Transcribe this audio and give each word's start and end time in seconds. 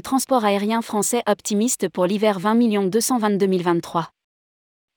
Transport 0.00 0.44
aérien 0.44 0.82
français 0.82 1.22
optimiste 1.26 1.88
pour 1.88 2.06
l'hiver 2.06 2.38
20 2.38 2.88
222 2.88 3.38
2023. 3.38 4.10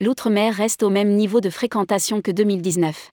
L'outre-mer 0.01 0.53
reste 0.53 0.83
au 0.83 0.89
même 0.89 1.15
niveau 1.15 1.41
de 1.41 1.49
fréquentation 1.49 2.21
que 2.21 2.31
2019. 2.31 3.09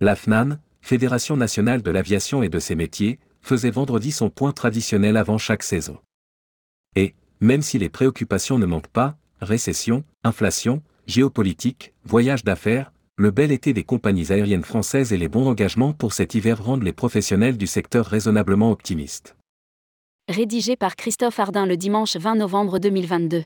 La 0.00 0.16
FNAM, 0.16 0.58
Fédération 0.80 1.36
nationale 1.36 1.82
de 1.82 1.90
l'aviation 1.90 2.42
et 2.42 2.48
de 2.48 2.58
ses 2.58 2.74
métiers, 2.74 3.18
faisait 3.42 3.70
vendredi 3.70 4.12
son 4.12 4.30
point 4.30 4.52
traditionnel 4.52 5.16
avant 5.16 5.38
chaque 5.38 5.62
saison. 5.62 5.98
Et, 6.94 7.14
même 7.40 7.62
si 7.62 7.78
les 7.78 7.88
préoccupations 7.88 8.58
ne 8.58 8.66
manquent 8.66 8.86
pas, 8.88 9.16
récession, 9.40 10.04
inflation, 10.24 10.82
géopolitique, 11.06 11.92
voyage 12.04 12.44
d'affaires, 12.44 12.92
le 13.16 13.30
bel 13.30 13.52
été 13.52 13.72
des 13.72 13.84
compagnies 13.84 14.32
aériennes 14.32 14.64
françaises 14.64 15.12
et 15.12 15.18
les 15.18 15.28
bons 15.28 15.46
engagements 15.46 15.92
pour 15.92 16.12
cet 16.12 16.34
hiver 16.34 16.62
rendent 16.62 16.82
les 16.82 16.92
professionnels 16.92 17.56
du 17.56 17.66
secteur 17.66 18.06
raisonnablement 18.06 18.70
optimistes 18.70 19.35
rédigé 20.28 20.74
par 20.74 20.96
Christophe 20.96 21.38
Ardin 21.38 21.66
le 21.66 21.76
dimanche 21.76 22.16
20 22.16 22.34
novembre 22.34 22.80
2022. 22.80 23.44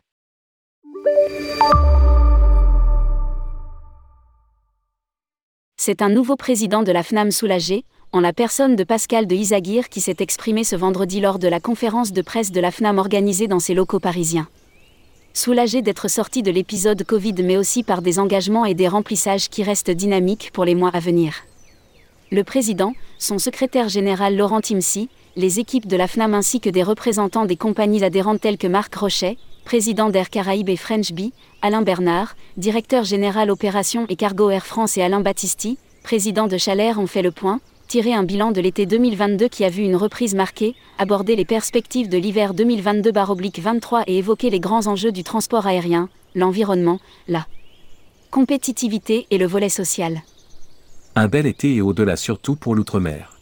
C'est 5.76 6.00
un 6.00 6.08
nouveau 6.08 6.36
président 6.36 6.82
de 6.82 6.90
la 6.90 7.02
FNAM 7.02 7.32
soulagé, 7.32 7.84
en 8.12 8.20
la 8.20 8.32
personne 8.32 8.76
de 8.76 8.84
Pascal 8.84 9.26
de 9.26 9.34
Isaguirre 9.34 9.90
qui 9.90 10.00
s'est 10.00 10.16
exprimé 10.20 10.64
ce 10.64 10.74
vendredi 10.74 11.20
lors 11.20 11.38
de 11.38 11.48
la 11.48 11.60
conférence 11.60 12.12
de 12.12 12.22
presse 12.22 12.50
de 12.50 12.60
la 12.60 12.70
FNAM 12.70 12.96
organisée 12.96 13.46
dans 13.46 13.60
ses 13.60 13.74
locaux 13.74 14.00
parisiens. 14.00 14.48
Soulagé 15.34 15.82
d'être 15.82 16.08
sorti 16.08 16.42
de 16.42 16.50
l'épisode 16.50 17.04
Covid 17.04 17.34
mais 17.44 17.58
aussi 17.58 17.82
par 17.82 18.00
des 18.00 18.18
engagements 18.18 18.64
et 18.64 18.74
des 18.74 18.88
remplissages 18.88 19.50
qui 19.50 19.62
restent 19.62 19.90
dynamiques 19.90 20.50
pour 20.54 20.64
les 20.64 20.74
mois 20.74 20.90
à 20.94 21.00
venir. 21.00 21.34
Le 22.32 22.42
président, 22.42 22.94
son 23.18 23.38
secrétaire 23.38 23.90
général 23.90 24.34
Laurent 24.34 24.62
Timsi, 24.62 25.10
les 25.36 25.60
équipes 25.60 25.86
de 25.86 25.96
la 25.96 26.08
FNAM 26.08 26.34
ainsi 26.34 26.60
que 26.60 26.70
des 26.70 26.82
représentants 26.82 27.46
des 27.46 27.56
compagnies 27.56 28.04
adhérentes 28.04 28.40
telles 28.40 28.58
que 28.58 28.66
Marc 28.66 28.94
Rochet, 28.94 29.36
président 29.64 30.10
d'Air 30.10 30.30
Caraïbes 30.30 30.68
et 30.68 30.76
French 30.76 31.12
Bee, 31.12 31.32
Alain 31.62 31.82
Bernard, 31.82 32.34
directeur 32.56 33.04
général 33.04 33.50
opération 33.50 34.06
et 34.08 34.16
cargo 34.16 34.50
Air 34.50 34.66
France 34.66 34.96
et 34.96 35.02
Alain 35.02 35.20
Battisti, 35.20 35.78
président 36.02 36.46
de 36.46 36.58
Chalair 36.58 36.98
ont 36.98 37.06
fait 37.06 37.22
le 37.22 37.30
point, 37.30 37.60
tiré 37.86 38.12
un 38.12 38.22
bilan 38.22 38.52
de 38.52 38.60
l'été 38.60 38.86
2022 38.86 39.48
qui 39.48 39.64
a 39.64 39.68
vu 39.68 39.82
une 39.82 39.96
reprise 39.96 40.34
marquée, 40.34 40.74
abordé 40.98 41.36
les 41.36 41.44
perspectives 41.44 42.08
de 42.08 42.18
l'hiver 42.18 42.54
2022-23 42.54 44.04
et 44.06 44.18
évoqué 44.18 44.50
les 44.50 44.60
grands 44.60 44.86
enjeux 44.86 45.12
du 45.12 45.24
transport 45.24 45.66
aérien, 45.66 46.08
l'environnement, 46.34 47.00
la 47.28 47.46
compétitivité 48.30 49.26
et 49.30 49.38
le 49.38 49.46
volet 49.46 49.68
social. 49.68 50.22
Un 51.16 51.26
bel 51.26 51.46
été 51.46 51.74
et 51.74 51.80
au-delà 51.80 52.16
surtout 52.16 52.54
pour 52.54 52.74
l'outre-mer 52.74 53.39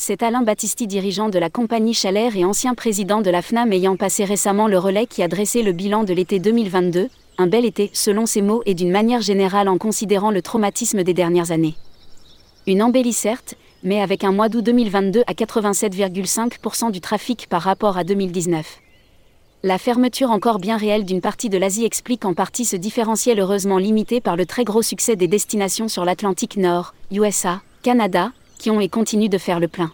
c'est 0.00 0.22
Alain 0.22 0.42
Battisti, 0.42 0.86
dirigeant 0.86 1.28
de 1.28 1.40
la 1.40 1.50
compagnie 1.50 1.92
Chalair 1.92 2.36
et 2.36 2.44
ancien 2.44 2.74
président 2.74 3.20
de 3.20 3.30
la 3.30 3.42
FNAM 3.42 3.72
ayant 3.72 3.96
passé 3.96 4.24
récemment 4.24 4.68
le 4.68 4.78
relais 4.78 5.06
qui 5.06 5.24
a 5.24 5.28
dressé 5.28 5.60
le 5.60 5.72
bilan 5.72 6.04
de 6.04 6.14
l'été 6.14 6.38
2022, 6.38 7.08
un 7.36 7.46
bel 7.48 7.64
été, 7.64 7.90
selon 7.92 8.24
ses 8.24 8.40
mots 8.40 8.62
et 8.64 8.74
d'une 8.74 8.92
manière 8.92 9.20
générale 9.20 9.68
en 9.68 9.76
considérant 9.76 10.30
le 10.30 10.40
traumatisme 10.40 11.02
des 11.02 11.14
dernières 11.14 11.50
années. 11.50 11.74
Une 12.68 12.80
embellie 12.80 13.12
certes, 13.12 13.56
mais 13.82 14.00
avec 14.00 14.22
un 14.22 14.30
mois 14.30 14.48
d'août 14.48 14.62
2022 14.62 15.24
à 15.26 15.32
87,5% 15.32 16.92
du 16.92 17.00
trafic 17.00 17.48
par 17.48 17.62
rapport 17.62 17.98
à 17.98 18.04
2019. 18.04 18.78
La 19.64 19.78
fermeture 19.78 20.30
encore 20.30 20.60
bien 20.60 20.76
réelle 20.76 21.06
d'une 21.06 21.20
partie 21.20 21.48
de 21.48 21.58
l'Asie 21.58 21.84
explique 21.84 22.24
en 22.24 22.34
partie 22.34 22.64
ce 22.64 22.76
différentiel 22.76 23.40
heureusement 23.40 23.78
limité 23.78 24.20
par 24.20 24.36
le 24.36 24.46
très 24.46 24.62
gros 24.62 24.82
succès 24.82 25.16
des 25.16 25.26
destinations 25.26 25.88
sur 25.88 26.04
l'Atlantique 26.04 26.56
Nord, 26.56 26.94
USA, 27.10 27.62
Canada, 27.82 28.30
qui 28.58 28.70
ont 28.70 28.80
et 28.80 28.88
continuent 28.88 29.28
de 29.28 29.38
faire 29.38 29.60
le 29.60 29.68
plein. 29.68 29.92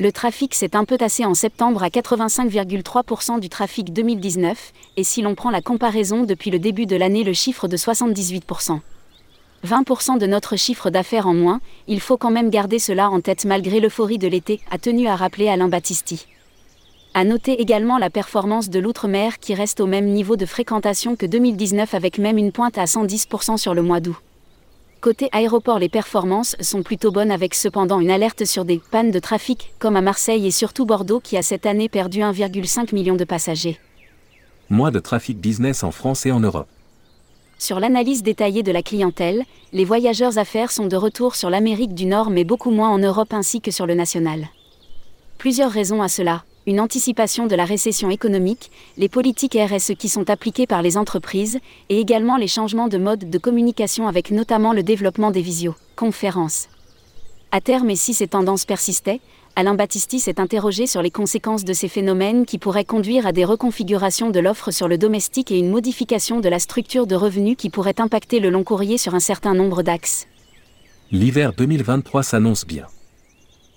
Le 0.00 0.12
trafic 0.12 0.54
s'est 0.54 0.76
un 0.76 0.84
peu 0.84 0.96
tassé 0.96 1.24
en 1.24 1.34
septembre 1.34 1.82
à 1.82 1.88
85,3% 1.88 3.40
du 3.40 3.48
trafic 3.48 3.92
2019, 3.92 4.72
et 4.96 5.02
si 5.02 5.22
l'on 5.22 5.34
prend 5.34 5.50
la 5.50 5.60
comparaison 5.60 6.22
depuis 6.22 6.50
le 6.50 6.60
début 6.60 6.86
de 6.86 6.94
l'année, 6.94 7.24
le 7.24 7.32
chiffre 7.32 7.66
de 7.66 7.76
78%. 7.76 8.78
20% 9.66 10.18
de 10.18 10.26
notre 10.26 10.54
chiffre 10.54 10.90
d'affaires 10.90 11.26
en 11.26 11.34
moins, 11.34 11.60
il 11.88 12.00
faut 12.00 12.16
quand 12.16 12.30
même 12.30 12.48
garder 12.48 12.78
cela 12.78 13.10
en 13.10 13.20
tête 13.20 13.44
malgré 13.44 13.80
l'euphorie 13.80 14.18
de 14.18 14.28
l'été, 14.28 14.60
a 14.70 14.78
tenu 14.78 15.08
à 15.08 15.16
rappeler 15.16 15.48
Alain 15.48 15.68
Battisti. 15.68 16.26
À 17.12 17.24
noter 17.24 17.60
également 17.60 17.98
la 17.98 18.10
performance 18.10 18.70
de 18.70 18.78
l'outre-mer 18.78 19.40
qui 19.40 19.54
reste 19.54 19.80
au 19.80 19.86
même 19.86 20.06
niveau 20.06 20.36
de 20.36 20.46
fréquentation 20.46 21.16
que 21.16 21.26
2019 21.26 21.94
avec 21.94 22.18
même 22.18 22.38
une 22.38 22.52
pointe 22.52 22.78
à 22.78 22.84
110% 22.84 23.56
sur 23.56 23.74
le 23.74 23.82
mois 23.82 23.98
d'août. 23.98 24.14
Côté 25.00 25.28
aéroport, 25.30 25.78
les 25.78 25.88
performances 25.88 26.56
sont 26.60 26.82
plutôt 26.82 27.12
bonnes 27.12 27.30
avec 27.30 27.54
cependant 27.54 28.00
une 28.00 28.10
alerte 28.10 28.44
sur 28.44 28.64
des 28.64 28.80
pannes 28.90 29.12
de 29.12 29.20
trafic, 29.20 29.72
comme 29.78 29.94
à 29.94 30.00
Marseille 30.00 30.44
et 30.44 30.50
surtout 30.50 30.86
Bordeaux 30.86 31.20
qui 31.20 31.36
a 31.36 31.42
cette 31.42 31.66
année 31.66 31.88
perdu 31.88 32.18
1,5 32.18 32.92
million 32.92 33.14
de 33.14 33.22
passagers. 33.22 33.78
Moins 34.70 34.90
de 34.90 34.98
trafic 34.98 35.38
business 35.38 35.84
en 35.84 35.92
France 35.92 36.26
et 36.26 36.32
en 36.32 36.40
Europe. 36.40 36.66
Sur 37.58 37.78
l'analyse 37.78 38.24
détaillée 38.24 38.64
de 38.64 38.72
la 38.72 38.82
clientèle, 38.82 39.44
les 39.72 39.84
voyageurs 39.84 40.36
affaires 40.36 40.72
sont 40.72 40.86
de 40.86 40.96
retour 40.96 41.36
sur 41.36 41.48
l'Amérique 41.48 41.94
du 41.94 42.06
Nord 42.06 42.30
mais 42.30 42.44
beaucoup 42.44 42.72
moins 42.72 42.90
en 42.90 42.98
Europe 42.98 43.32
ainsi 43.32 43.60
que 43.60 43.70
sur 43.70 43.86
le 43.86 43.94
national. 43.94 44.48
Plusieurs 45.38 45.70
raisons 45.70 46.02
à 46.02 46.08
cela 46.08 46.42
une 46.68 46.80
anticipation 46.80 47.46
de 47.46 47.56
la 47.56 47.64
récession 47.64 48.10
économique, 48.10 48.70
les 48.98 49.08
politiques 49.08 49.56
RSE 49.58 49.94
qui 49.98 50.10
sont 50.10 50.28
appliquées 50.28 50.66
par 50.66 50.82
les 50.82 50.98
entreprises, 50.98 51.60
et 51.88 51.98
également 51.98 52.36
les 52.36 52.46
changements 52.46 52.88
de 52.88 52.98
mode 52.98 53.30
de 53.30 53.38
communication 53.38 54.06
avec 54.06 54.30
notamment 54.30 54.74
le 54.74 54.82
développement 54.82 55.30
des 55.30 55.40
visio-conférences. 55.40 56.68
À 57.52 57.62
terme, 57.62 57.88
et 57.88 57.96
si 57.96 58.12
ces 58.12 58.28
tendances 58.28 58.66
persistaient, 58.66 59.22
Alain 59.56 59.74
Battisti 59.74 60.20
s'est 60.20 60.38
interrogé 60.38 60.86
sur 60.86 61.00
les 61.00 61.10
conséquences 61.10 61.64
de 61.64 61.72
ces 61.72 61.88
phénomènes 61.88 62.44
qui 62.44 62.58
pourraient 62.58 62.84
conduire 62.84 63.26
à 63.26 63.32
des 63.32 63.46
reconfigurations 63.46 64.28
de 64.28 64.38
l'offre 64.38 64.70
sur 64.70 64.88
le 64.88 64.98
domestique 64.98 65.50
et 65.50 65.58
une 65.58 65.70
modification 65.70 66.40
de 66.40 66.50
la 66.50 66.58
structure 66.58 67.06
de 67.06 67.14
revenus 67.14 67.56
qui 67.56 67.70
pourrait 67.70 67.98
impacter 67.98 68.40
le 68.40 68.50
long 68.50 68.62
courrier 68.62 68.98
sur 68.98 69.14
un 69.14 69.20
certain 69.20 69.54
nombre 69.54 69.82
d'axes. 69.82 70.26
L'hiver 71.12 71.54
2023 71.56 72.22
s'annonce 72.22 72.66
bien. 72.66 72.84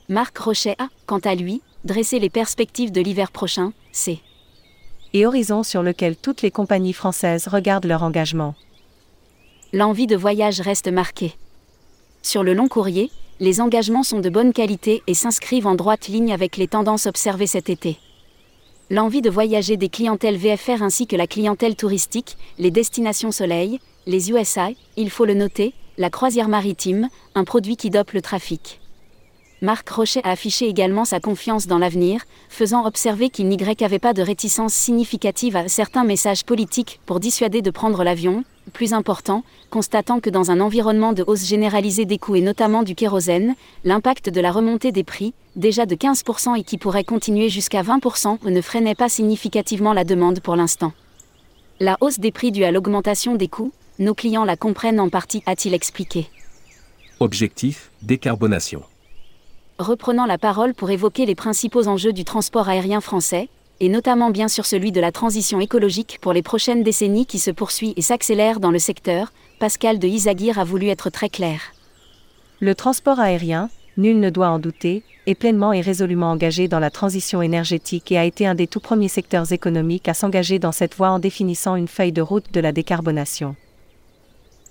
Marc 0.10 0.38
Rochet 0.38 0.76
a, 0.78 0.90
quant 1.06 1.20
à 1.20 1.36
lui, 1.36 1.62
dresser 1.84 2.20
les 2.20 2.30
perspectives 2.30 2.92
de 2.92 3.02
l'hiver 3.02 3.32
prochain, 3.32 3.74
c'est 3.92 4.20
et 5.14 5.26
horizon 5.26 5.64
sur 5.64 5.84
lequel 5.84 6.16
toutes 6.16 6.42
les 6.42 6.52
compagnies 6.52 6.94
françaises 6.94 7.48
regardent 7.48 7.86
leur 7.86 8.04
engagement. 8.04 8.56
L'envie 9.74 10.08
de 10.08 10.16
voyage 10.16 10.62
reste 10.62 10.88
marquée. 10.88 11.34
Sur 12.22 12.44
le 12.44 12.54
long 12.54 12.68
courrier, 12.68 13.12
les 13.40 13.60
engagements 13.62 14.04
sont 14.04 14.20
de 14.20 14.30
bonne 14.30 14.54
qualité 14.54 15.02
et 15.08 15.14
s'inscrivent 15.14 15.68
en 15.68 15.76
droite 15.76 16.08
ligne 16.08 16.32
avec 16.32 16.58
les 16.58 16.68
tendances 16.68 17.08
observées 17.08 17.48
cet 17.48 17.70
été. 17.70 17.98
L'envie 18.90 19.22
de 19.22 19.30
voyager 19.30 19.78
des 19.78 19.90
clientèles 19.90 20.38
VFR 20.38 20.84
ainsi 20.84 21.08
que 21.08 21.16
la 21.16 21.28
clientèle 21.28 21.76
touristique, 21.76 22.38
les 22.60 22.72
destinations 22.72 23.32
soleil, 23.32 23.80
les 24.06 24.32
USA, 24.32 24.70
il 24.98 25.10
faut 25.10 25.26
le 25.26 25.34
noter, 25.34 25.74
la 25.98 26.10
croisière 26.10 26.50
maritime, 26.50 27.08
un 27.36 27.46
produit 27.46 27.78
qui 27.78 27.90
dope 27.90 28.12
le 28.12 28.22
trafic. 28.22 28.81
Marc 29.64 29.88
Rochet 29.92 30.22
a 30.24 30.32
affiché 30.32 30.68
également 30.68 31.06
sa 31.06 31.20
confiance 31.20 31.68
dans 31.68 31.78
l'avenir, 31.78 32.24
faisant 32.50 32.84
observer 32.84 33.30
qu'il 33.30 33.48
n'y 33.48 33.58
avait 33.82 34.00
pas 34.00 34.14
de 34.14 34.24
réticence 34.24 34.74
significative 34.74 35.56
à 35.56 35.68
certains 35.68 36.04
messages 36.04 36.46
politiques 36.46 37.00
pour 37.06 37.20
dissuader 37.20 37.62
de 37.62 37.70
prendre 37.70 38.04
l'avion, 38.04 38.44
plus 38.74 38.92
important, 38.94 39.44
constatant 39.70 40.20
que 40.20 40.32
dans 40.32 40.50
un 40.50 40.62
environnement 40.62 41.14
de 41.14 41.24
hausse 41.28 41.46
généralisée 41.46 42.06
des 42.06 42.18
coûts 42.18 42.36
et 42.36 42.42
notamment 42.42 42.82
du 42.82 42.96
kérosène, 42.96 43.54
l'impact 43.84 44.30
de 44.30 44.42
la 44.42 44.52
remontée 44.52 44.92
des 44.92 45.04
prix, 45.04 45.36
déjà 45.56 45.86
de 45.86 45.94
15% 45.94 46.58
et 46.58 46.64
qui 46.64 46.80
pourrait 46.80 47.04
continuer 47.04 47.50
jusqu'à 47.50 47.84
20%, 47.84 48.40
ne 48.50 48.62
freinait 48.62 48.96
pas 48.96 49.10
significativement 49.10 49.94
la 49.94 50.06
demande 50.06 50.40
pour 50.40 50.56
l'instant. 50.56 50.92
La 51.80 51.98
hausse 52.02 52.18
des 52.18 52.32
prix 52.32 52.52
due 52.52 52.64
à 52.64 52.72
l'augmentation 52.72 53.36
des 53.36 53.48
coûts, 53.48 53.72
nos 54.00 54.16
clients 54.16 54.46
la 54.46 54.56
comprennent 54.56 55.00
en 55.00 55.10
partie, 55.10 55.44
a-t-il 55.46 55.76
expliqué. 55.76 56.28
Objectif, 57.20 57.92
décarbonation 58.02 58.82
reprenant 59.82 60.26
la 60.26 60.38
parole 60.38 60.74
pour 60.74 60.92
évoquer 60.92 61.26
les 61.26 61.36
principaux 61.36 61.88
enjeux 61.88 62.14
du 62.14 62.24
transport 62.24 62.70
aérien 62.70 63.02
français, 63.02 63.50
et 63.82 63.90
notamment 63.90 64.30
bien 64.30 64.48
sûr 64.48 64.66
celui 64.66 64.92
de 64.92 65.02
la 65.02 65.12
transition 65.12 65.60
écologique 65.60 66.20
pour 66.22 66.34
les 66.34 66.44
prochaines 66.44 66.84
décennies 66.84 67.26
qui 67.26 67.40
se 67.40 67.52
poursuit 67.52 67.94
et 67.98 68.02
s'accélère 68.02 68.60
dans 68.60 68.72
le 68.72 68.80
secteur, 68.80 69.34
Pascal 69.60 70.00
de 70.00 70.08
Isaguirre 70.08 70.60
a 70.60 70.64
voulu 70.64 70.88
être 70.88 71.10
très 71.10 71.30
clair. 71.30 71.62
Le 72.60 72.76
transport 72.76 73.20
aérien, 73.20 73.70
nul 73.98 74.20
ne 74.20 74.30
doit 74.30 74.50
en 74.50 74.60
douter, 74.60 75.04
est 75.26 75.36
pleinement 75.36 75.74
et 75.74 75.82
résolument 75.82 76.32
engagé 76.32 76.68
dans 76.68 76.80
la 76.80 76.92
transition 76.92 77.42
énergétique 77.42 78.12
et 78.12 78.18
a 78.18 78.26
été 78.26 78.46
un 78.46 78.56
des 78.56 78.68
tout 78.68 78.80
premiers 78.80 79.08
secteurs 79.08 79.52
économiques 79.52 80.08
à 80.08 80.14
s'engager 80.14 80.60
dans 80.60 80.72
cette 80.72 80.96
voie 80.96 81.10
en 81.10 81.20
définissant 81.20 81.76
une 81.76 81.88
feuille 81.88 82.12
de 82.12 82.22
route 82.22 82.52
de 82.54 82.60
la 82.60 82.72
décarbonation. 82.72 83.56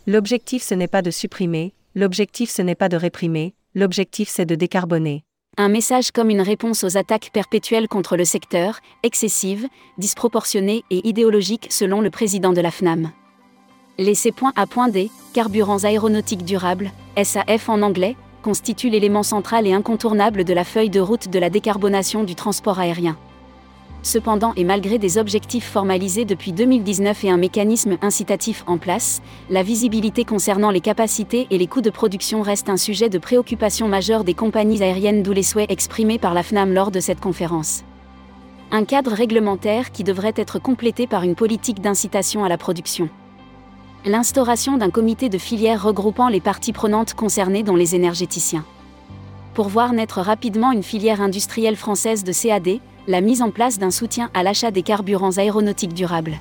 L'objectif 0.07 0.63
ce 0.63 0.75
n'est 0.75 0.89
pas 0.89 1.03
de 1.03 1.11
supprimer, 1.11 1.73
l'objectif 1.95 2.51
ce 2.51 2.63
n'est 2.63 2.75
pas 2.75 2.89
de 2.89 2.97
réprimer, 2.97 3.55
l'objectif 3.75 4.29
c'est 4.29 4.47
de 4.47 4.55
décarboner. 4.55 5.25
Un 5.57 5.69
message 5.69 6.13
comme 6.13 6.31
une 6.31 6.41
réponse 6.41 6.85
aux 6.85 6.97
attaques 6.97 7.31
perpétuelles 7.33 7.89
contre 7.89 8.17
le 8.17 8.25
secteur, 8.25 8.79
excessives, 9.03 9.67
disproportionnées 9.99 10.85
et 10.91 11.07
idéologiques 11.09 11.67
selon 11.71 12.01
le 12.01 12.11
président 12.11 12.53
de 12.53 12.61
la 12.61 12.71
FNAM. 12.71 13.11
À 14.57 14.67
point 14.67 14.89
D, 14.89 15.11
carburants 15.35 15.85
aéronautiques 15.85 16.45
durables, 16.45 16.91
SAF 17.23 17.69
en 17.69 17.83
anglais, 17.83 18.17
constituent 18.43 18.89
l'élément 18.89 19.23
central 19.23 19.67
et 19.67 19.73
incontournable 19.73 20.45
de 20.45 20.55
la 20.55 20.65
feuille 20.65 20.91
de 20.91 21.01
route 21.01 21.29
de 21.29 21.39
la 21.39 21.51
décarbonation 21.51 22.25
du 22.25 22.35
transport 22.35 22.79
aérien. 22.79 23.19
Cependant, 24.03 24.55
et 24.57 24.65
malgré 24.65 24.99
des 24.99 25.19
objectifs 25.19 25.69
formalisés 25.69 26.25
depuis 26.25 26.53
2019 26.53 27.25
et 27.25 27.31
un 27.31 27.37
mécanisme 27.37 27.99
incitatif 28.01 28.65
en 28.67 28.79
place, 28.79 29.21
la 29.51 29.63
visibilité 29.63 30.25
concernant 30.25 30.71
les 30.71 30.81
capacités 30.81 31.47
et 31.51 31.59
les 31.59 31.67
coûts 31.67 31.83
de 31.83 31.91
production 31.91 32.41
reste 32.41 32.71
un 32.71 32.79
sujet 32.79 33.11
de 33.11 33.19
préoccupation 33.19 33.89
majeure 33.89 34.25
des 34.25 34.33
compagnies 34.33 34.83
aériennes, 34.83 35.23
d'où 35.23 35.33
les 35.33 35.43
souhaits 35.43 35.71
exprimés 35.71 36.19
par 36.19 36.33
la 36.33 36.43
FNAM 36.43 36.73
lors 36.73 36.91
de 36.91 37.01
cette 37.01 37.21
conférence. 37.21 37.85
Un 38.73 38.85
cadre 38.85 39.13
réglementaire 39.13 39.93
qui 39.93 40.03
devrait 40.03 40.33
être 40.37 40.59
complété 40.59 41.07
par 41.07 41.23
une 41.23 41.35
politique 41.35 41.83
d'incitation 41.83 42.43
à 42.43 42.49
la 42.49 42.57
production. 42.57 43.11
L'instauration 44.07 44.79
d'un 44.79 44.91
comité 44.91 45.29
de 45.29 45.37
filière 45.37 45.83
regroupant 45.83 46.29
les 46.29 46.41
parties 46.41 46.73
prenantes 46.73 47.13
concernées, 47.13 47.65
dont 47.65 47.77
les 47.77 47.95
énergéticiens. 47.95 48.65
Pour 49.53 49.69
voir 49.69 49.93
naître 49.93 50.21
rapidement 50.21 50.73
une 50.73 50.85
filière 50.85 51.21
industrielle 51.21 51.77
française 51.77 52.25
de 52.25 52.33
CAD, 52.33 52.81
la 53.11 53.21
mise 53.21 53.43
en 53.43 53.51
place 53.51 53.81
d'un 53.81 53.91
soutien 53.91 54.31
à 54.35 54.45
l'achat 54.45 54.71
des 54.71 54.83
carburants 54.83 55.37
aéronautiques 55.37 55.95
durables. 55.95 56.39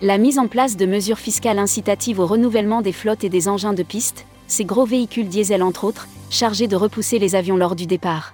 La 0.00 0.16
mise 0.16 0.38
en 0.38 0.46
place 0.46 0.78
de 0.78 0.86
mesures 0.86 1.18
fiscales 1.18 1.58
incitatives 1.58 2.18
au 2.18 2.26
renouvellement 2.26 2.80
des 2.80 2.92
flottes 2.92 3.24
et 3.24 3.28
des 3.28 3.46
engins 3.46 3.74
de 3.74 3.82
piste, 3.82 4.24
ces 4.46 4.64
gros 4.64 4.86
véhicules 4.86 5.28
diesel 5.28 5.62
entre 5.62 5.84
autres, 5.84 6.08
chargés 6.30 6.66
de 6.66 6.76
repousser 6.76 7.18
les 7.18 7.34
avions 7.34 7.58
lors 7.58 7.76
du 7.76 7.84
départ. 7.84 8.32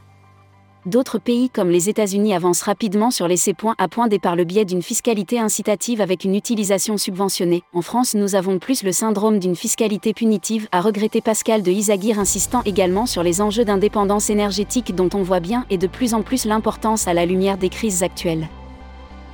D'autres 0.84 1.20
pays 1.20 1.48
comme 1.48 1.70
les 1.70 1.88
États-Unis 1.88 2.34
avancent 2.34 2.62
rapidement 2.62 3.12
sur 3.12 3.28
laisser 3.28 3.54
point 3.54 3.76
à 3.78 3.86
point 3.86 4.08
par 4.20 4.34
le 4.34 4.42
biais 4.42 4.64
d'une 4.64 4.82
fiscalité 4.82 5.38
incitative 5.38 6.00
avec 6.00 6.24
une 6.24 6.34
utilisation 6.34 6.96
subventionnée. 6.96 7.62
En 7.72 7.82
France, 7.82 8.16
nous 8.16 8.34
avons 8.34 8.58
plus 8.58 8.82
le 8.82 8.90
syndrome 8.90 9.38
d'une 9.38 9.54
fiscalité 9.54 10.12
punitive, 10.12 10.66
a 10.72 10.80
regretté 10.80 11.20
Pascal 11.20 11.62
de 11.62 11.70
Isagir 11.70 12.18
insistant 12.18 12.62
également 12.64 13.06
sur 13.06 13.22
les 13.22 13.40
enjeux 13.40 13.64
d'indépendance 13.64 14.28
énergétique 14.28 14.92
dont 14.92 15.08
on 15.14 15.22
voit 15.22 15.38
bien 15.38 15.66
et 15.70 15.78
de 15.78 15.86
plus 15.86 16.14
en 16.14 16.22
plus 16.22 16.46
l'importance 16.46 17.06
à 17.06 17.14
la 17.14 17.26
lumière 17.26 17.58
des 17.58 17.68
crises 17.68 18.02
actuelles. 18.02 18.48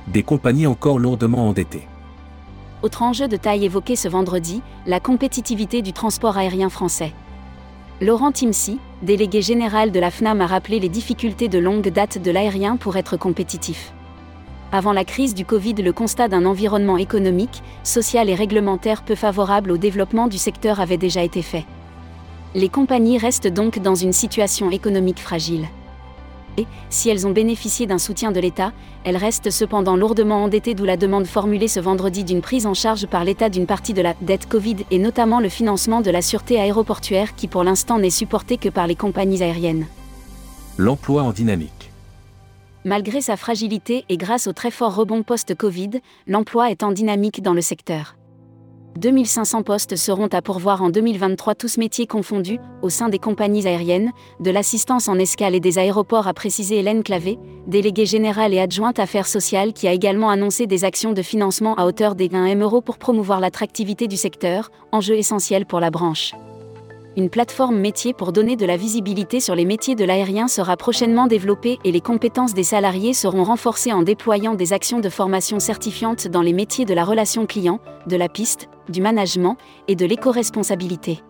Des 0.05 0.21
compagnies 0.21 0.67
encore 0.67 0.99
lourdement 0.99 1.47
endettées. 1.47 1.87
Autre 2.83 3.01
enjeu 3.01 3.27
de 3.27 3.37
taille 3.37 3.65
évoqué 3.65 3.95
ce 3.95 4.07
vendredi, 4.07 4.61
la 4.85 4.99
compétitivité 4.99 5.81
du 5.81 5.93
transport 5.93 6.37
aérien 6.37 6.69
français. 6.69 7.11
Laurent 8.01 8.31
Timsi, 8.31 8.79
délégué 9.01 9.41
général 9.41 9.91
de 9.91 9.99
la 9.99 10.09
FNAM, 10.09 10.39
a 10.39 10.47
rappelé 10.47 10.79
les 10.79 10.87
difficultés 10.87 11.49
de 11.49 11.59
longue 11.59 11.89
date 11.89 12.17
de 12.17 12.31
l'aérien 12.31 12.77
pour 12.77 12.95
être 12.95 13.17
compétitif. 13.17 13.91
Avant 14.71 14.93
la 14.93 15.03
crise 15.03 15.35
du 15.35 15.43
Covid, 15.43 15.73
le 15.73 15.91
constat 15.91 16.29
d'un 16.29 16.45
environnement 16.45 16.95
économique, 16.95 17.61
social 17.83 18.29
et 18.29 18.35
réglementaire 18.35 19.03
peu 19.03 19.15
favorable 19.15 19.71
au 19.71 19.77
développement 19.77 20.27
du 20.27 20.37
secteur 20.37 20.79
avait 20.79 20.95
déjà 20.95 21.23
été 21.23 21.41
fait. 21.41 21.65
Les 22.55 22.69
compagnies 22.69 23.17
restent 23.17 23.47
donc 23.47 23.79
dans 23.79 23.95
une 23.95 24.13
situation 24.13 24.71
économique 24.71 25.19
fragile 25.19 25.67
si 26.89 27.09
elles 27.09 27.27
ont 27.27 27.31
bénéficié 27.31 27.85
d'un 27.85 27.97
soutien 27.97 28.31
de 28.31 28.39
l'État, 28.39 28.71
elles 29.03 29.17
restent 29.17 29.51
cependant 29.51 29.95
lourdement 29.95 30.43
endettées 30.43 30.73
d'où 30.73 30.85
la 30.85 30.97
demande 30.97 31.25
formulée 31.25 31.67
ce 31.67 31.79
vendredi 31.79 32.23
d'une 32.23 32.41
prise 32.41 32.65
en 32.65 32.73
charge 32.73 33.07
par 33.07 33.23
l'État 33.23 33.49
d'une 33.49 33.65
partie 33.65 33.93
de 33.93 34.01
la 34.01 34.13
dette 34.21 34.47
Covid 34.47 34.77
et 34.91 34.99
notamment 34.99 35.39
le 35.39 35.49
financement 35.49 36.01
de 36.01 36.11
la 36.11 36.21
sûreté 36.21 36.59
aéroportuaire 36.59 37.35
qui 37.35 37.47
pour 37.47 37.63
l'instant 37.63 37.99
n'est 37.99 38.09
supporté 38.09 38.57
que 38.57 38.69
par 38.69 38.87
les 38.87 38.95
compagnies 38.95 39.43
aériennes. 39.43 39.87
L'emploi 40.77 41.23
en 41.23 41.31
dynamique. 41.31 41.91
Malgré 42.85 43.21
sa 43.21 43.35
fragilité 43.35 44.05
et 44.07 44.17
grâce 44.17 44.47
au 44.47 44.53
très 44.53 44.71
fort 44.71 44.95
rebond 44.95 45.23
post-Covid, 45.23 45.99
l'emploi 46.27 46.71
est 46.71 46.83
en 46.83 46.91
dynamique 46.91 47.41
dans 47.41 47.53
le 47.53 47.61
secteur. 47.61 48.15
2500 48.99 49.63
postes 49.63 49.95
seront 49.95 50.27
à 50.27 50.41
pourvoir 50.41 50.81
en 50.81 50.89
2023 50.89 51.55
tous 51.55 51.77
métiers 51.77 52.05
confondus, 52.05 52.59
au 52.81 52.89
sein 52.89 53.07
des 53.07 53.17
compagnies 53.17 53.65
aériennes, 53.65 54.11
de 54.41 54.51
l'assistance 54.51 55.07
en 55.07 55.17
escale 55.17 55.55
et 55.55 55.61
des 55.61 55.77
aéroports 55.77 56.27
a 56.27 56.33
précisé 56.33 56.79
Hélène 56.79 57.01
Clavé, 57.01 57.39
déléguée 57.65 58.05
générale 58.05 58.53
et 58.53 58.59
adjointe 58.59 58.99
affaires 58.99 59.27
sociales 59.27 59.71
qui 59.71 59.87
a 59.87 59.93
également 59.93 60.29
annoncé 60.29 60.67
des 60.67 60.83
actions 60.83 61.13
de 61.13 61.21
financement 61.21 61.75
à 61.75 61.85
hauteur 61.85 62.15
des 62.15 62.29
1 62.33 62.45
M 62.47 62.61
euros 62.61 62.81
pour 62.81 62.97
promouvoir 62.97 63.39
l'attractivité 63.39 64.07
du 64.09 64.17
secteur, 64.17 64.69
enjeu 64.91 65.15
essentiel 65.15 65.65
pour 65.65 65.79
la 65.79 65.91
branche. 65.91 66.33
Une 67.15 67.29
plateforme 67.29 67.79
métier 67.79 68.13
pour 68.13 68.33
donner 68.33 68.55
de 68.55 68.65
la 68.65 68.77
visibilité 68.77 69.39
sur 69.39 69.55
les 69.55 69.65
métiers 69.65 69.95
de 69.95 70.05
l'aérien 70.05 70.47
sera 70.47 70.77
prochainement 70.77 71.27
développée 71.27 71.79
et 71.85 71.91
les 71.91 72.01
compétences 72.01 72.53
des 72.53 72.63
salariés 72.63 73.13
seront 73.13 73.43
renforcées 73.43 73.93
en 73.93 74.03
déployant 74.03 74.55
des 74.55 74.73
actions 74.73 74.99
de 74.99 75.09
formation 75.09 75.59
certifiantes 75.59 76.27
dans 76.27 76.41
les 76.41 76.53
métiers 76.53 76.85
de 76.85 76.93
la 76.93 77.03
relation 77.03 77.45
client, 77.45 77.79
de 78.07 78.15
la 78.15 78.29
piste, 78.29 78.69
du 78.89 79.01
management 79.01 79.57
et 79.87 79.95
de 79.95 80.05
l'éco-responsabilité. 80.05 81.21